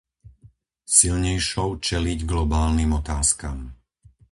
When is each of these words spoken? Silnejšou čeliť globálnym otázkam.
Silnejšou 0.95 1.69
čeliť 1.87 2.19
globálnym 2.31 2.91
otázkam. 3.01 3.57